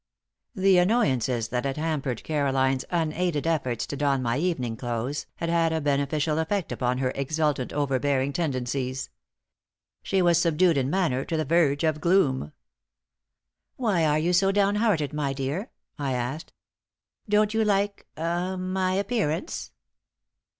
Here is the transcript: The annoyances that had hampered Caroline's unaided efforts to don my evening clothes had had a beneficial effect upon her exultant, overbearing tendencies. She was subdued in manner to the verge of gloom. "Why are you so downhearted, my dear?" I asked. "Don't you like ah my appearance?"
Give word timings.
The 0.55 0.79
annoyances 0.79 1.49
that 1.49 1.63
had 1.63 1.77
hampered 1.77 2.23
Caroline's 2.23 2.85
unaided 2.89 3.45
efforts 3.45 3.85
to 3.85 3.95
don 3.95 4.23
my 4.23 4.39
evening 4.39 4.75
clothes 4.75 5.27
had 5.35 5.49
had 5.49 5.71
a 5.71 5.79
beneficial 5.79 6.39
effect 6.39 6.71
upon 6.71 6.97
her 6.97 7.11
exultant, 7.13 7.71
overbearing 7.71 8.33
tendencies. 8.33 9.11
She 10.01 10.23
was 10.23 10.39
subdued 10.41 10.75
in 10.75 10.89
manner 10.89 11.23
to 11.25 11.37
the 11.37 11.45
verge 11.45 11.83
of 11.83 12.01
gloom. 12.01 12.51
"Why 13.75 14.03
are 14.03 14.17
you 14.17 14.33
so 14.33 14.51
downhearted, 14.51 15.13
my 15.13 15.33
dear?" 15.33 15.69
I 15.99 16.13
asked. 16.13 16.51
"Don't 17.29 17.53
you 17.53 17.63
like 17.63 18.07
ah 18.17 18.55
my 18.57 18.95
appearance?" 18.95 19.71